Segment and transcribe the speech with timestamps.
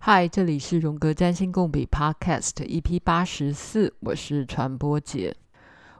[0.00, 5.34] 嗨，这里是荣格占星共笔 Podcast EP 八十四，我是传播姐。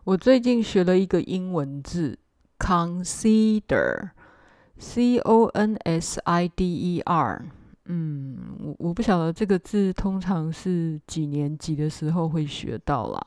[0.04, 2.16] 我最近学了一个英文字
[2.60, 7.46] ，consider，C O N S I D E R。
[7.86, 13.26] 嗯，我我不晓得这个字通常是几年级的时候会学到啦。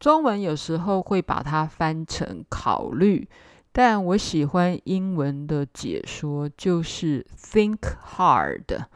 [0.00, 3.28] 中文有时候会把它翻成考虑，
[3.72, 8.86] 但我喜欢英文的解说，就是 think hard。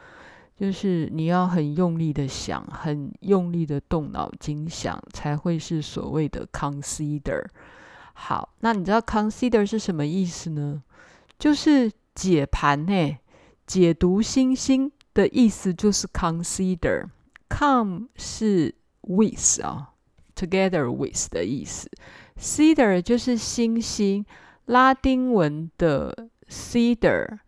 [0.59, 7.45] 就是你要很用力的想，很用力的动脑筋想，才会是所谓的 consider。
[8.11, 10.83] 好，那你知道 consider 是什么意思呢？
[11.37, 13.19] 就是解盘诶，
[13.65, 17.05] 解读星星的意思就是 consider。
[17.49, 19.93] come 是 with 啊
[20.35, 21.89] ，together with 的意思。
[22.37, 24.25] sider 就是星星，
[24.65, 27.39] 拉丁文的 sider。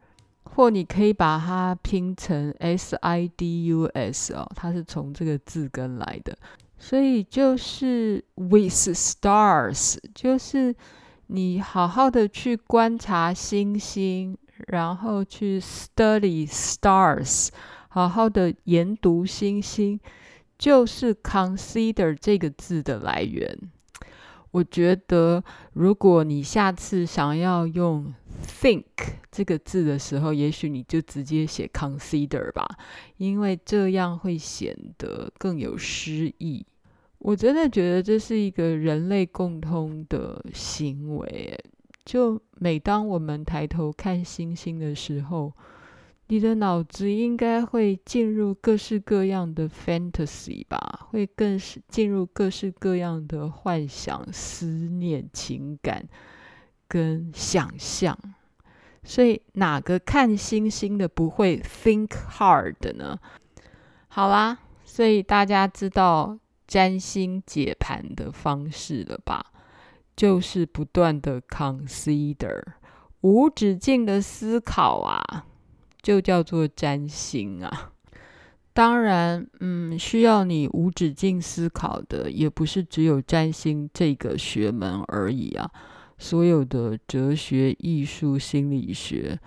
[0.54, 6.38] 或你可以把它拼成 S I D U S 哦，它是从这个字根来的，
[6.78, 10.76] 所以就是 with stars，就是
[11.28, 17.48] 你好好的去观察星星，然后去 study stars，
[17.88, 20.00] 好好的研读星星，
[20.58, 23.58] 就是 consider 这个字的来源。
[24.52, 25.42] 我觉得，
[25.72, 28.84] 如果你下次想要用 think
[29.32, 32.66] 这个字的时候，也许你就直接写 consider 吧，
[33.18, 36.66] 因为这样会显得更有诗意。
[37.20, 41.58] 我真的觉得这是一个人类共通的行为。
[42.04, 45.54] 就每当我们抬头看星星的时候，
[46.28, 56.04] 你的脑子应该会进入各式各样的 fantasy 吧，会更是进入各式各样的幻想、思念、情感
[56.92, 58.18] 跟想象。
[59.02, 63.18] 所以哪个看星星的不会 think hard 呢？
[64.10, 69.46] 好啦，所以大家知道占星解盘的方式了吧？
[70.18, 72.62] 就是不断的 consider，
[73.22, 75.46] 无止境的思考啊。
[76.04, 77.92] 就叫做占星啊，
[78.74, 85.70] 当然，嗯，需要你无止境思考的，也不是只有占星这个学门而已啊。
[86.22, 89.40] 所有的哲学、艺术、心理学，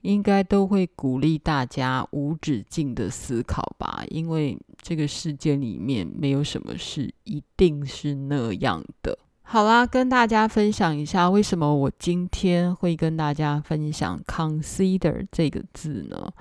[0.00, 9.18] 应该都会鼓励大家无止境的思考吧，因为这个世界里面没有什么事一定是那样的。
[9.42, 16.32] 好啦，跟大家分享一下，为什么我今天会跟大家分享 consider 这个字呢？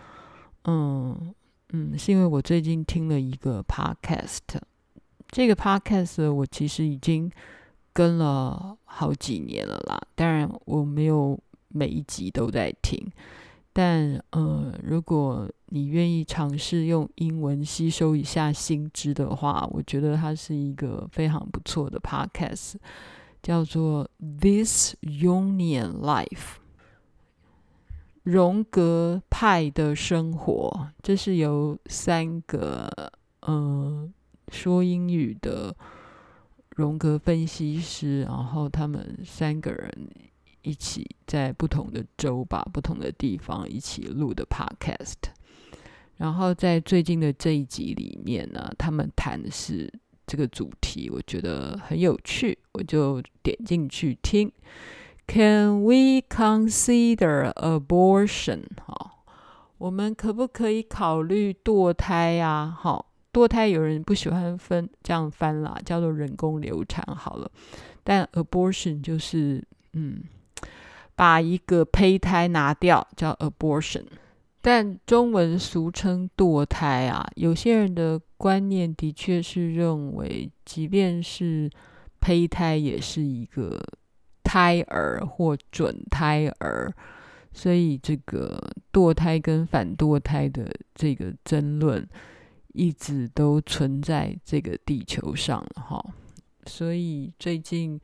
[0.64, 1.36] 嗯
[1.74, 4.40] 嗯，是因为我最近听了一个 podcast，
[5.28, 7.30] 这个 podcast 我其实已经
[7.94, 10.02] 跟了好几年了啦。
[10.16, 11.40] 当然，我没有
[11.70, 13.00] 每一集都在听。
[13.76, 22.76] 但呃，如果你愿意尝试用英文吸收一下新知的话，我觉得它是一个非常不错的 podcast，
[23.42, 26.58] 叫做 This Jungian Life，
[28.22, 30.90] 荣格派的生活。
[31.02, 32.88] 这是由三个
[33.40, 34.08] 呃
[34.50, 35.76] 说英语的
[36.76, 40.10] 荣格分析师，然后他们三个人。
[40.66, 45.16] 一起在不同的州吧，不同的地方一起录的 podcast。
[46.16, 49.92] 然后在最近的这一集里面呢，他们谈的是
[50.26, 54.50] 这个主题，我觉得很有趣，我就点进去听。
[55.28, 58.62] Can we consider abortion？
[58.86, 59.26] 好，
[59.80, 62.74] 我们可不可以考虑堕胎呀？
[62.80, 67.52] 好，堕胎有人不喜欢分这样翻啦，叫做人工流产好了。
[68.04, 69.62] 但 abortion 就是
[69.94, 70.24] 嗯。
[71.16, 74.04] 把一个胚胎拿掉叫 abortion，
[74.64, 77.24] 但中文俗称堕胎啊。
[77.36, 81.70] 有些人的观念的确是认为，即便是
[82.20, 83.80] 胚胎也是一个
[84.44, 86.92] 胎儿或准胎儿，
[87.54, 88.60] 所以这个
[88.92, 92.04] 堕胎跟反堕胎的这个争论
[92.74, 96.06] 一直都存在这个地球上哈。
[96.66, 98.00] 所以最近。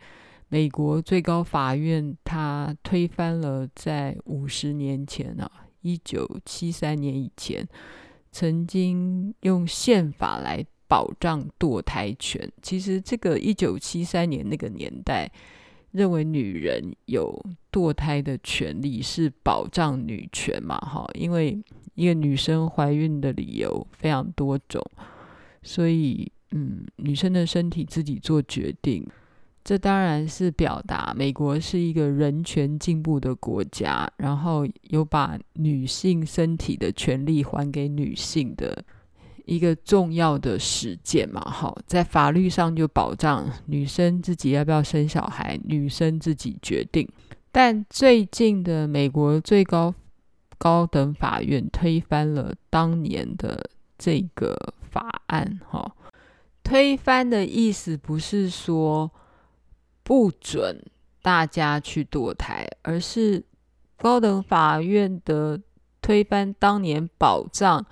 [0.51, 5.47] 美国最高法院，他推翻了在五十年前啊，
[5.81, 7.63] 一九七三年以前，
[8.31, 12.51] 曾经用宪法来保障堕胎权。
[12.63, 15.31] 其实这个一九七三年那个年代，
[15.91, 21.57] 认为女人有堕胎的权利是保障女权嘛，哈，因为
[21.95, 24.83] 一个女生怀孕的理由非常多种，
[25.63, 29.05] 所以嗯，女生的身体自己做决定。
[29.61, 38.83] 这当然是表达美国是一个人权进步的国家，然后有把女性身体的权利还给女性的
[39.49, 47.09] 一个重要的实践嘛，好，在法律上就保障女生自己要不要生小孩，女生自己决定。
[47.51, 49.91] 但最近的美国最高
[50.59, 53.67] 高等法院推翻了当年的
[53.97, 54.55] 这个
[54.91, 55.95] 法案，哈，
[56.63, 59.09] 推翻的意思不是说
[60.03, 60.79] 不准
[61.23, 63.43] 大家去堕胎，而是
[63.97, 65.59] 高等法院的
[66.03, 67.83] 推翻当年保障。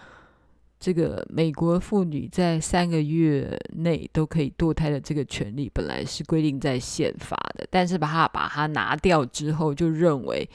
[0.80, 10.48] 这个美国妇女在三个月内都可以堕胎的这个权利，本来是规定在宪法的，但是把它把它拿掉之后，就认为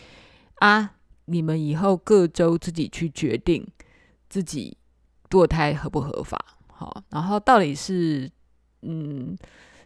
[0.56, 3.66] 啊，你们以后各州自己去决定
[4.28, 4.76] 自己
[5.28, 6.38] 堕胎合不合法。
[6.68, 8.30] 好，然后到底是
[8.82, 9.36] 嗯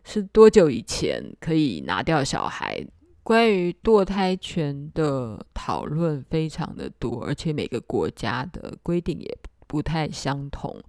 [0.04, 2.86] 是多久以前可以拿掉小孩？
[3.22, 10.80] 关于堕胎权的讨论非常的多，而且每个国家的规定也不太相同，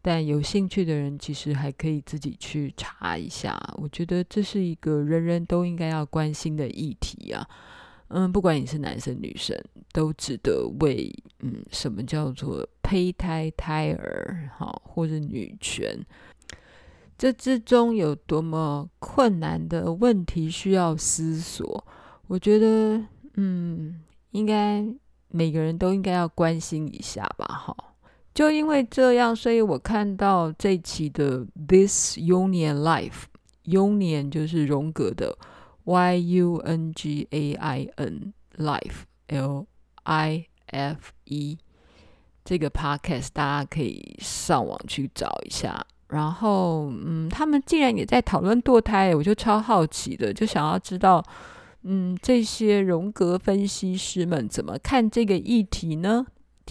[0.00, 3.56] 但有兴趣的人其实还可以自己去查一下。
[3.76, 7.48] 我觉得这是一个人人都应该要关心的议题啊。
[8.08, 9.56] 嗯，不管你是男生女生，
[9.92, 15.98] 都值得为嗯什么叫做胚胎胎儿好，或者女权，
[17.16, 21.86] 这之中有多么困难的问题需要思索。
[22.26, 23.02] 我觉得
[23.36, 24.02] 嗯，
[24.32, 24.84] 应该
[25.28, 27.46] 每个人都应该要关心一下吧。
[27.46, 27.91] 好。
[28.34, 33.24] 就因为这样，所以我看到这期的《This Jungian Life》
[33.70, 35.36] ，Jungian 就是荣格的
[35.84, 39.66] Y U N G A I N Life L
[40.04, 41.58] I F E
[42.44, 45.86] 这个 podcast，大家可以上网去找一下。
[46.08, 51.24] 然后，嗯，他们竟然也在讨论堕胎，我就超好奇的，就想要知道，
[51.82, 56.26] 嗯，这些荣格分析师们怎么看这个议题呢？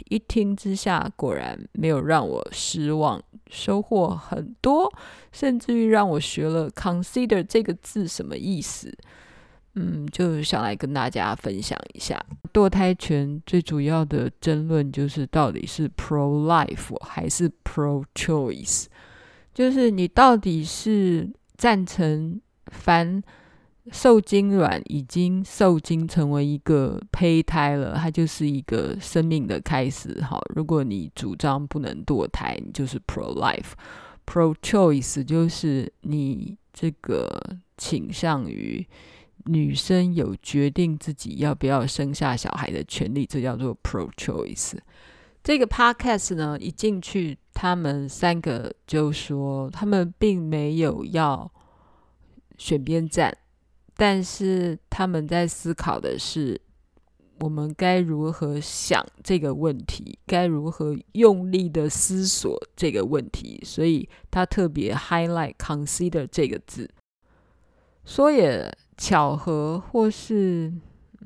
[0.10, 4.92] 一听之下，果然没有让我失望，收获很多，
[5.32, 8.96] 甚至于让我学了 “consider” 这个字什么意思。
[9.76, 12.22] 嗯，就想来跟大家分享一下
[12.52, 18.86] 堕胎权最主要的争论，就是到底是 pro-life 还是 pro-choice，
[19.54, 23.24] 就是你到底是赞成凡。
[23.90, 30.22] 受精卵已经受精成为一个胚胎了，它就是一个生命的开始。
[30.22, 33.72] 好，如果你主张不能堕胎，你就是 pro life。
[34.24, 38.86] pro choice 就是你这个倾向于
[39.46, 44.74] 女生有决定自己要不要生下小孩的权利，这叫做 pro choice。
[45.44, 51.52] 这个 podcast 呢，一进去，他们三个就说他们并没有要
[52.60, 53.36] 选边站。
[54.02, 56.60] 但是他们在思考的是，
[57.40, 63.62] 我们该如何想这个问题，该如何用力的思索这个问题。
[63.64, 66.90] 所以他特别 highlight consider 这个字。
[68.04, 70.74] 说也巧合，或是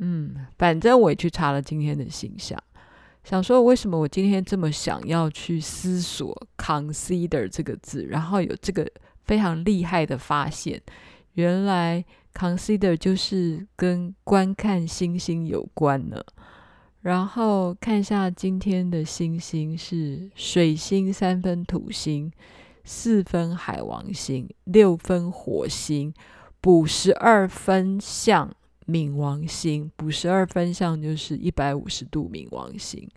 [0.01, 2.61] 嗯，反正我也去查了今天的形象，
[3.23, 8.85] 想说为什么我今天这么想要去思索 consider 这个字，然后有这个
[9.23, 10.81] 非常厉害的发现，
[11.35, 12.03] 原来。
[12.37, 16.25] Consider 就是跟观看星星有关了。
[16.99, 22.29] 然后看一下今天的星星是水星三分土星，
[22.83, 26.13] 四分海王星，六分火星，
[26.59, 28.53] 补十二分相
[28.85, 33.09] 冥王星，补十二分相就是一百五十度冥王星。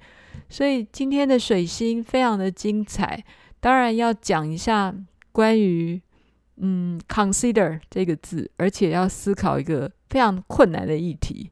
[0.49, 3.25] 所以今天的水星非常的精彩。
[3.59, 4.95] 当然要讲一下
[5.33, 6.01] 关于。
[6.61, 11.51] 嗯，consider 这个字，而且要思考一个非常困难的议题，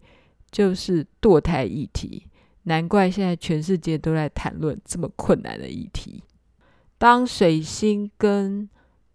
[0.51, 2.27] 就是堕胎议题。
[2.65, 6.25] 难怪现在全世界都在谈论这么困难的议题。
[6.99, 8.69] 当水星跟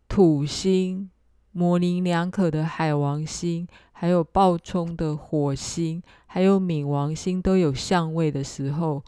[0.07, 1.09] 土星、
[1.51, 9.03] 模棱两可的海王星，还有暴冲的火星，还有冥王星都有相位的时候，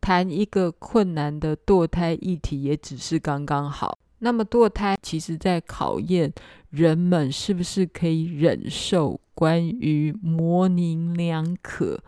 [0.00, 3.98] 谈一个困难的堕胎议题，也只是刚刚好。
[4.18, 6.32] 那么堕胎其实在考验
[6.70, 12.00] 人们是不是可以忍受关于模棱两可、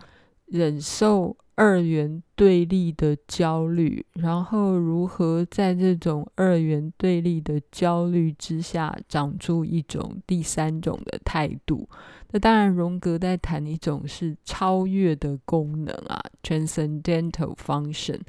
[0.46, 11.88] 忍受二元对立的焦虑，然后如何在这种二元对立的焦虑之下长出一种第三种的态度。
[12.32, 18.20] 那当然，荣格在谈一种是超越的功能啊，transcendental function。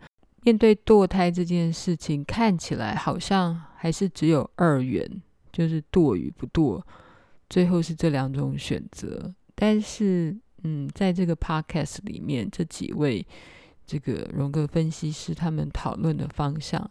[0.43, 5.21] 面对堕胎这件事情，看起来好像还是只有二元，
[5.51, 6.81] 就是堕与不堕，
[7.49, 9.33] 最后是这两种选择。
[9.53, 13.25] 但是，嗯，在这个 podcast 里面，这几位
[13.85, 16.89] 这个荣格分析师他们讨论的方向，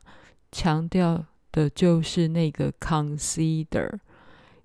[0.52, 3.98] 强调的就是那个 consider，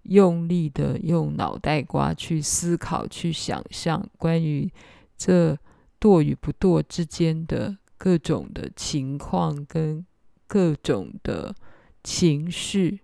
[0.04, 4.72] 用力的用脑袋瓜去思考、去想象关于
[5.18, 5.58] 这
[6.00, 10.06] 堕与不堕之间的各种的情况跟
[10.48, 11.56] 各种的
[12.04, 13.00] 情绪，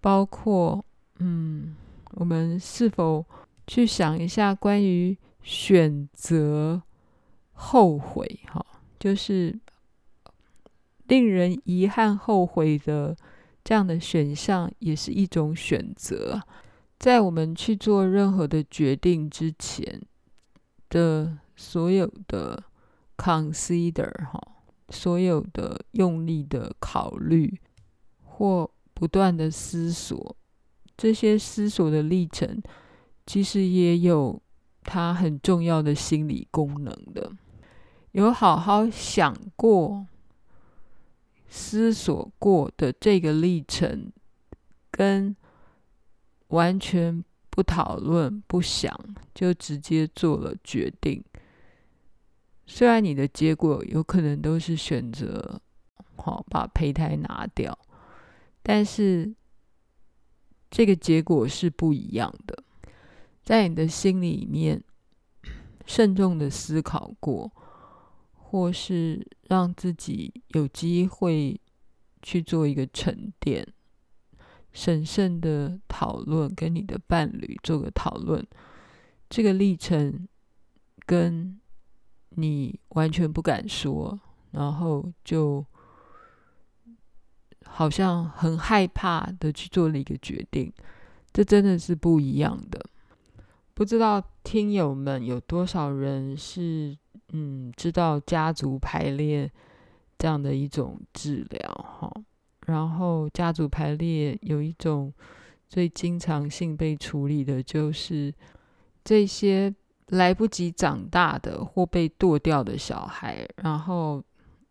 [0.00, 0.84] 包括
[1.18, 1.76] 嗯，
[2.12, 3.24] 我们是否
[3.66, 6.82] 去想一下关于选择
[7.52, 8.40] 后悔？
[8.46, 8.64] 哈，
[8.98, 9.58] 就是。
[11.08, 13.16] 令人遗憾、后悔的
[13.64, 16.38] 这样的选项，也是一种选择。
[16.98, 20.02] 在我们去做任何的决定之前
[20.90, 22.62] 的所有的
[23.18, 24.40] consider 哈，
[24.88, 27.60] 所有的用力的考虑
[28.24, 30.34] 或不断的思索，
[30.96, 32.62] 这些思索的历程，
[33.26, 34.40] 其实也有
[34.84, 37.30] 它很重要的心理功能的。
[38.12, 40.06] 有好好想过。
[41.50, 44.12] 思索过的这个历程，
[44.90, 45.34] 跟
[46.48, 48.94] 完全不讨论、不想
[49.34, 51.24] 就直接做了决定，
[52.78, 55.60] 虽然你的结果有可能都是选择
[56.14, 57.76] 好把胚胎拿掉，
[58.62, 59.34] 但是
[60.70, 62.62] 这个结果是不一样的。
[63.42, 64.80] 在你的心里面
[65.86, 67.50] 慎重的思考过。
[68.50, 71.60] 或是让自己有机会
[72.22, 73.66] 去做一个沉淀、
[74.72, 78.42] 审慎的讨论，跟你的伴侣做个讨论。
[79.28, 80.26] 这个历程
[81.04, 81.60] 跟
[82.40, 84.18] 你完全不敢说，
[84.52, 85.64] 然后就
[87.64, 90.72] 好像很害怕的去做了一个决定，
[91.32, 92.80] 这真的是不一样的。
[93.74, 96.96] 不知道听友们有多少人是？
[97.32, 99.52] 嗯，知道家族排列
[100.16, 102.10] 这样的一种治疗哈，
[102.64, 105.12] 然后家族排列有一种
[105.68, 108.32] 最经常性被处理的，就是
[109.04, 109.74] 这些
[110.08, 114.22] 来不及长大的或被剁掉的小孩，然后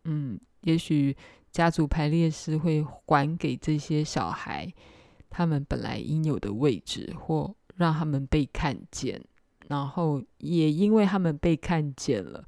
[0.04, 1.16] 嗯，也许
[1.50, 4.72] 家族排列师会还给这些小孩
[5.30, 9.20] 他们本来应有的位置，或让他们被看见。
[9.68, 12.42] 然后也因为他们被看见了，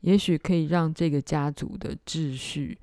[0.00, 2.78] 也许可以让这个家族的秩序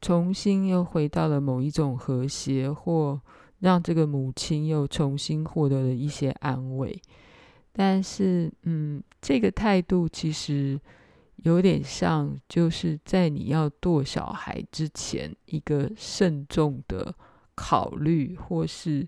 [0.00, 3.20] 重新又回到了某一种和谐，或
[3.60, 7.00] 让这个母亲又重新获得了一些安慰。
[7.78, 10.80] 但是，嗯，这个态度其实
[11.36, 17.14] 有点像，就是在你要堕小孩之前，一个慎重的
[17.54, 19.06] 考虑，或是。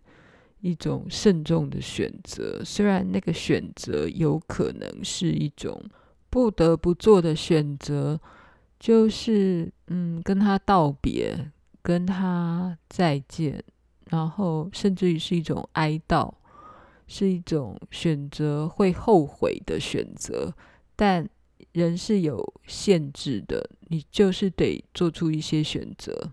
[0.63, 5.83] 一种慎重的选择，虽然那个选择有可能是一种
[6.29, 8.21] 不得不做的选择，
[8.79, 11.51] 就是嗯，跟他道别，
[11.81, 13.65] 跟他再见，
[14.11, 16.31] 然后甚至于是一种哀悼，
[17.11, 20.55] 是一种选择会后悔的选择，
[20.95, 21.29] 但
[21.73, 26.31] 人是有限制的，你就是得做出一些选择，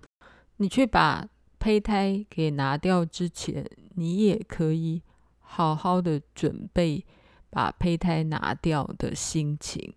[0.57, 1.27] 你去把。
[1.59, 5.01] 胚胎给拿掉之前，你也可以
[5.39, 7.03] 好好的准备
[7.49, 9.91] 把胚胎拿掉的心情，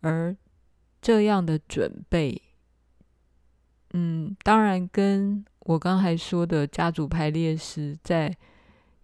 [0.00, 0.36] 而
[1.00, 2.42] 这样的准备，
[3.92, 8.36] 嗯，当然跟我刚才说的家族排列是在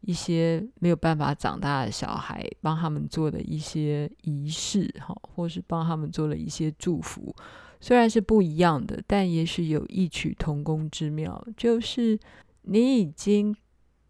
[0.03, 7.35] 一些没有办法长大的小孩，帮他们做的一些仪式，哈，或是帮他们做了一些祝福。
[7.81, 11.45] 虽然是不一样的，但也许有异曲同工之妙。
[11.57, 12.19] 就是
[12.63, 13.57] 你已经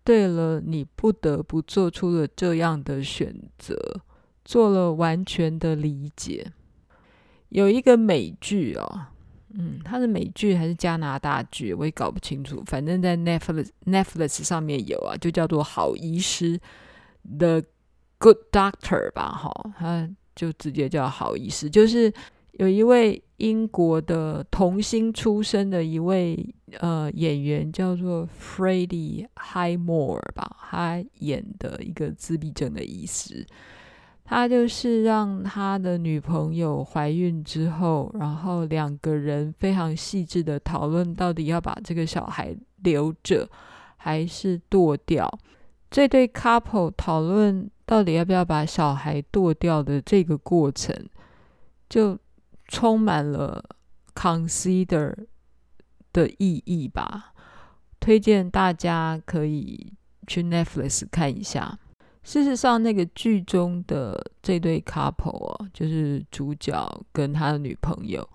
[0.05, 4.03] 对了，你不得不做出了这样的选择，
[4.45, 6.53] 做了完全的理解。
[7.49, 9.07] 有一个美剧哦，
[9.55, 12.63] 嗯，它是美剧还是加拿大剧，我也搞不清楚。
[12.67, 16.59] 反正在 Netflix Netflix 上面有啊，就叫做《好医师》
[17.39, 17.63] The
[18.19, 22.13] Good Doctor 吧，哈，它就直接叫好医师，就是。
[22.59, 33.45] 有一位英国的童星出身的一位呃演员，叫做 Freddie Highmore 吧，他演的一个自闭症的医师，
[34.33, 43.49] 他就是让他的女朋友怀孕之后，然后两个人非常细致的讨论，到底要把这个小孩留着
[43.97, 45.31] 还是堕掉。
[45.91, 50.97] 这对 couple 讨论到底要不要把小孩堕掉的这个过程，
[51.89, 52.19] 就。
[52.69, 53.63] 充满了
[54.15, 55.15] consider
[56.11, 57.35] 的意义吧，
[58.01, 59.93] 推荐大家可以
[60.27, 61.79] 去 Netflix 看一下。
[62.23, 68.27] 事实上，那个剧中的这对 couple 哦，就是主角跟他的女朋友，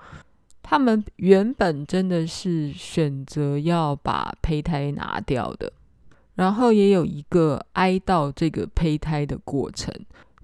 [0.62, 5.72] 他们原本真的是选择要把胚胎拿掉的，
[6.36, 9.94] 然后也有一个哀悼这个胚胎的过程。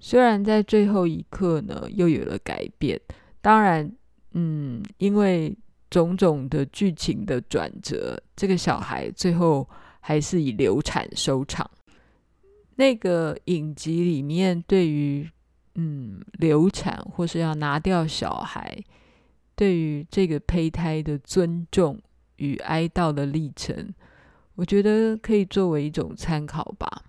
[0.00, 3.00] 虽然在最后一刻呢，又有了改变。
[3.42, 3.90] 当然，
[4.32, 5.54] 嗯，因为
[5.90, 9.68] 种种的剧情的转折，这个小孩最后
[10.00, 11.70] 还是以流产收场。
[12.76, 15.30] 那个影集里面对于
[15.74, 18.76] 嗯流产或是要拿掉小孩，
[19.54, 22.00] 对于这个胚胎的尊重
[22.36, 23.94] 与哀悼的历程，
[24.56, 27.02] 我觉得可以作为一种参考吧。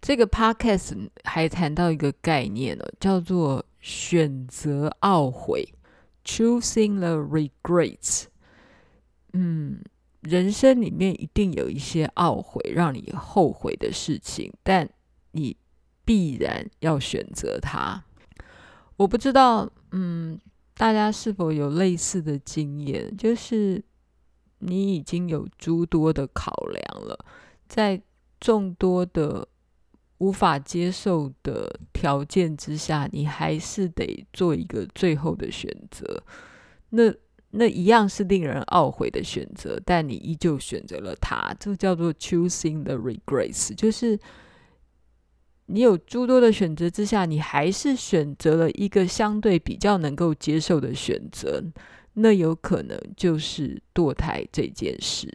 [0.00, 5.72] 这个 podcast 还谈到一个概念呢，叫做选择懊悔
[6.24, 8.24] （choosing the regrets）。
[9.32, 9.80] 嗯，
[10.22, 14.88] 人生里面一定有一些懊悔，让你后悔的事情，但
[15.32, 15.56] 你
[16.04, 18.04] 必然要选择它。
[18.96, 20.38] 我不知道，嗯，
[20.74, 23.16] 大家是否有类似的经验？
[23.16, 23.82] 就是
[24.58, 27.24] 你已经有诸多的考量了，
[27.68, 28.00] 在
[28.38, 29.48] 众多的
[30.18, 36.22] 无法接受的条件之下，你还是得做一个最后的选择。
[36.90, 37.12] 那
[37.52, 41.54] 那一样是令人懊悔的选择，但你依旧选择了它。
[41.60, 44.18] 这叫做 choosing the regrets，就是
[45.66, 51.62] 你有诸多的选择之下，你还是选择了一个相对比较能够接受的选择。
[52.14, 55.32] 那有可能就是堕胎这件事。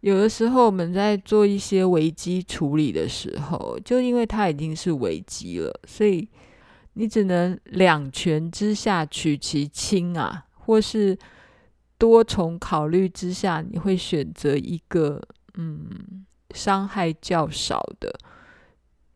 [0.00, 6.28] 有的时候，我们在做一些危机处理的时候，就因为它已经是危机了，所以
[6.92, 11.16] 你只能两权之下取其轻啊，或是
[11.96, 15.22] 多重考虑之下，你会选择一个
[15.54, 18.12] 嗯伤害较少的，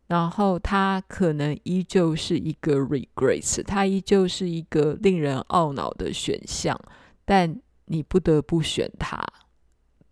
[0.07, 6.79] 然后它可能依旧是一个 regrets，它依旧是一个令人懊恼的选项，
[7.25, 9.21] 但你不得不选它。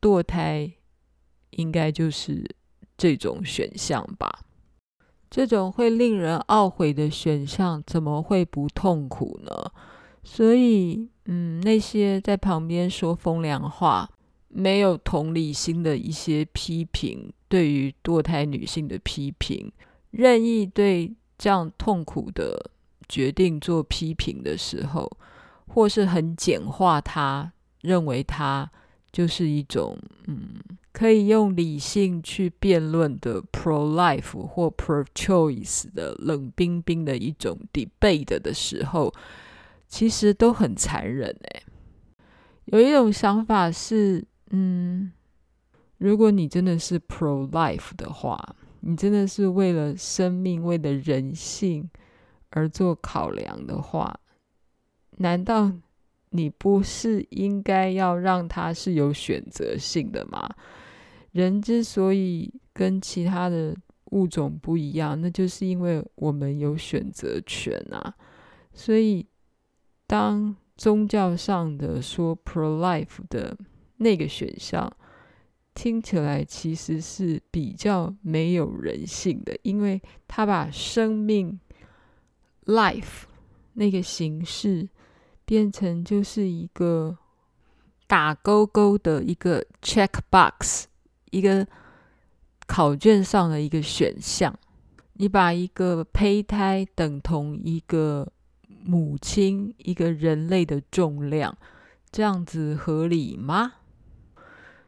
[0.00, 0.72] 堕胎
[1.50, 2.44] 应该就是
[2.96, 4.40] 这种选项吧？
[5.30, 9.52] 这种会令人懊悔的选项，怎么会不痛苦呢？
[10.30, 14.08] 所以，嗯，那些在旁边说风凉话、
[14.48, 19.72] 没有同理心的一些批评，对于堕胎女性的批评，
[20.10, 22.70] 任意对这样痛苦的
[23.08, 25.10] 决定做批评的时候，
[25.66, 28.70] 或是很简化它，认为它。
[29.10, 30.56] 就是一种嗯，
[30.92, 39.12] 可以用理性去辩论的 pro-life 或 pro-choice 的冷冰冰的一种 debate 的时候，
[39.88, 41.62] 其实都很残忍哎。
[42.66, 45.10] 有一种想法是，嗯，
[45.96, 51.90] 如果你真的是 pro-life 的话，你真的是为了生命、为了人性
[52.50, 54.20] 而做考量的话，
[55.16, 55.72] 难道？
[56.30, 60.46] 你不是应该要让他是有选择性的吗？
[61.32, 63.74] 人之所以跟其他的
[64.10, 68.14] 物种不一样，那就是因为我们有选择权啊。
[68.74, 69.26] 所以，
[70.08, 73.56] 当宗教上的说 pro-life 的
[73.98, 74.92] 那个选项
[75.74, 81.60] 听起来其实是比较没有人性的，因为他把生命
[82.64, 83.22] life
[83.74, 84.88] 那个形式。
[85.48, 87.16] 变成就是一个
[88.06, 90.84] 打勾勾的一个 check box，
[91.30, 91.66] 一个
[92.66, 94.54] 考卷上的一个选项。
[95.14, 98.30] 你把一个胚胎等同一个
[98.84, 101.56] 母亲，一个人类的重量，
[102.10, 103.74] 这样子合理吗？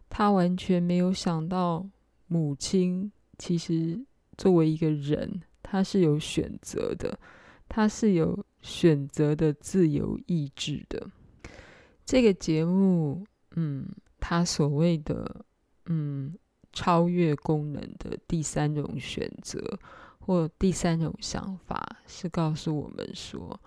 [0.08, 1.86] 他完全没有想到，
[2.26, 4.04] 母亲其实
[4.36, 7.18] 作为一个人，他是有选择的，
[7.68, 8.44] 他是有。
[8.62, 11.10] 选择的自由意志的
[12.04, 13.88] 这个节目，嗯，
[14.20, 15.46] 它所谓的
[15.86, 16.34] 嗯
[16.70, 19.78] 超越功能的第三种选择
[20.18, 23.58] 或第三种想法，是告诉我们说，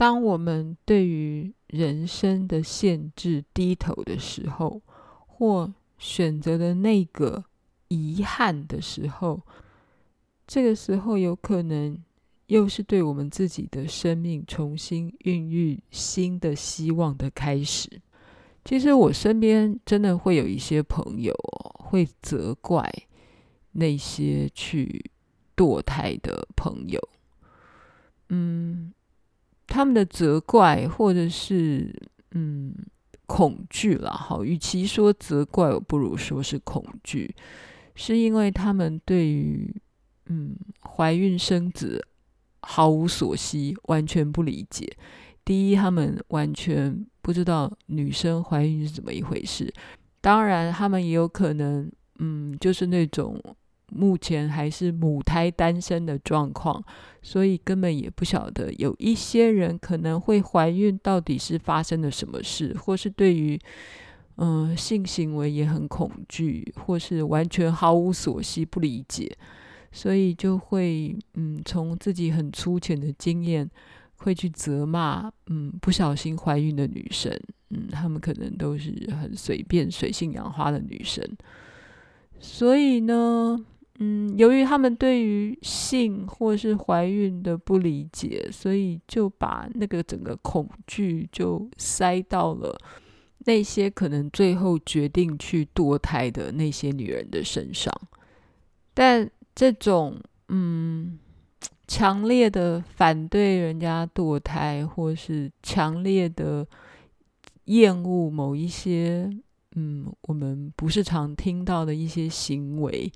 [0.00, 4.80] 当我们对于人生的限制低头的时候，
[5.26, 7.44] 或选择的那个
[7.88, 9.42] 遗憾的时候，
[10.46, 12.02] 这个时候有可能。
[12.46, 17.88] 又是对我们自己的生命重新孕育新的希望的开始。
[18.64, 21.32] 其实我身边真的会有一些朋友
[21.78, 22.92] 会责怪
[23.70, 25.12] 那些去
[25.56, 27.00] 堕胎的朋友，
[28.30, 28.92] 嗯，
[29.70, 31.90] 他们的责怪或者是
[32.32, 32.74] 嗯
[33.24, 37.34] 恐惧啦，好，与其说责怪，我不如说是恐惧，
[37.94, 39.74] 是因为他们对于
[40.26, 42.06] 嗯怀孕生子。
[42.62, 44.86] 毫无所悉，完全不理解。
[45.46, 49.72] 第一，他们完全不知道女生怀孕是怎么一回事。
[50.20, 53.42] 当然，他们也有可能，嗯，就是那种
[53.90, 56.82] 目前还是母胎单身的状况，
[57.22, 63.58] 所以根本也不晓得有一些人可能会怀孕，到底是发生了什么事，或是对于
[64.36, 69.30] 嗯性行为也很恐惧，或是完全毫无所悉不理解，
[69.92, 73.70] 所以就会嗯从自己很粗浅的经验。
[74.22, 77.32] 会去责骂，嗯，不小心怀孕的女生，
[77.70, 81.24] 嗯，她们可能都是很随便、水性杨花的女生。
[82.38, 83.58] 所以呢，
[84.00, 92.76] 嗯，由于他们对于性或是怀孕的不理解，所以就把那个整个恐惧就塞到了
[93.44, 97.92] 那些可能最后决定去堕胎的那些女人的身上。
[98.92, 101.18] 但这种，嗯。
[101.92, 106.64] 强烈的反对人家堕胎，或是强烈的
[107.64, 109.28] 厌恶某一些，
[109.74, 113.10] 嗯，我们不是常听到的一些行为，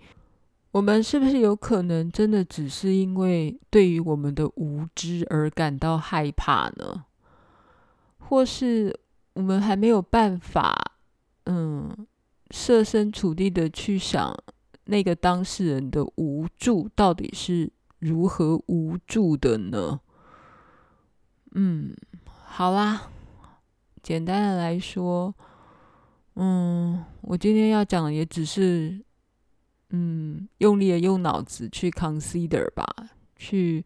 [0.74, 7.04] 我们是不是有可能真的只是因为对于我们的无知而感到害怕呢？
[8.18, 8.98] 或是
[9.34, 10.96] 我们还没有办法，
[11.44, 11.94] 嗯，
[12.50, 14.37] 设身处地的去想
[14.87, 17.70] 那个当事人的无助到底是？
[18.00, 20.00] 如何无助的呢？
[21.52, 21.94] 嗯，
[22.26, 23.10] 好啦，
[24.02, 25.32] 简单的来说，
[26.34, 29.02] 嗯，我今天要讲的也只是，
[29.94, 32.85] 嗯，用力的用脑子去 consider 吧，
[33.37, 33.85] 去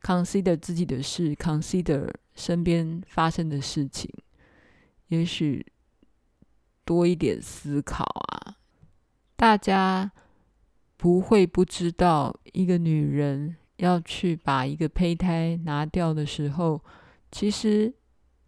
[0.00, 4.08] consider 自己的事，consider 身边发生的事情，
[5.08, 5.66] 也许
[6.84, 8.56] 多一点思考啊，
[9.36, 10.12] 大家。
[10.94, 16.80] 不会不知道，一个女人要去把一个胚胎拿掉的时候，
[17.32, 17.92] 其实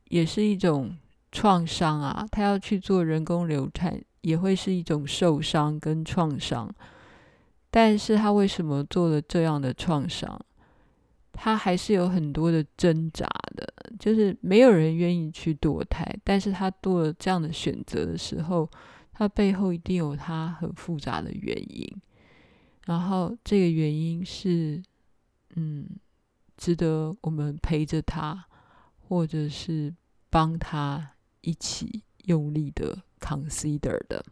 [0.04, 0.96] 也是一种
[1.32, 2.24] 创伤啊。
[2.30, 6.68] 她要去做人工流产，也会是一种受伤跟创伤。
[7.70, 10.40] 但是他为什么做了这样的创伤？
[11.32, 13.66] 他还是有很多的挣扎的，
[13.98, 18.70] 就是没有人愿意去堕胎，但是他做了这样的选择的时候，
[19.12, 21.84] 他背后一定有他很复杂的原因。
[22.86, 24.80] 然后这个原因是，
[25.56, 25.88] 嗯，
[26.56, 28.46] 值得我们陪着他，
[29.08, 29.92] 或者是
[30.30, 34.24] 帮他一起用力的 consider 的。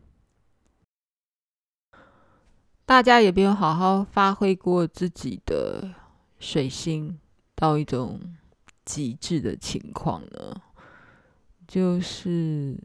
[2.84, 5.94] 大家有没有好好发挥过自己的
[6.38, 7.18] 水星
[7.54, 8.36] 到一种
[8.84, 10.60] 极致的情况呢？
[11.66, 12.76] 就是，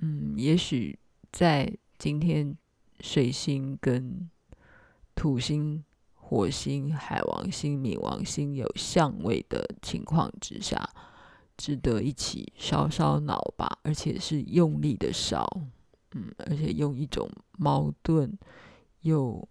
[0.00, 0.98] 嗯，也许
[1.32, 2.56] 在今天
[3.00, 4.30] 水星跟
[5.14, 5.82] 土星、
[6.14, 10.88] 火星、海王星、冥王星有相位的情况之下，
[11.56, 15.46] 值得一起烧烧脑吧，而且是用力的烧，
[16.12, 18.38] 嗯，而且用一种矛盾
[19.00, 19.48] 又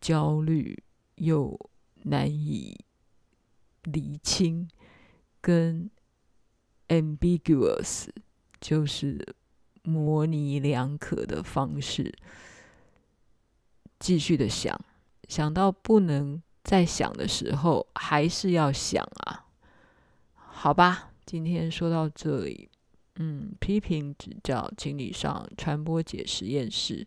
[0.00, 0.82] 焦虑
[1.16, 1.58] 又
[2.02, 2.76] 难以
[3.84, 4.68] 厘清
[5.40, 5.90] 跟
[6.88, 8.08] ambiguous，
[8.60, 9.34] 就是
[9.82, 12.14] 模棱两可的方式，
[13.98, 14.78] 继续的想。
[15.28, 19.46] 想到不能再想的时候，还是要想啊。
[20.34, 22.68] 好吧，今天说到这里，
[23.16, 27.06] 嗯，批评指教，请你上传播姐实验室。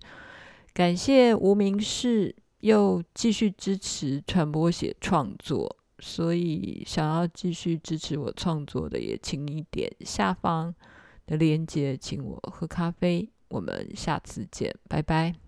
[0.74, 10.74] 感谢无名氏又继续支持传播姐创作，所以想要继续支持我创作的，也请你点下方
[11.26, 13.30] 的链接，请我喝咖啡。
[13.50, 15.47] 我们下次见，拜拜。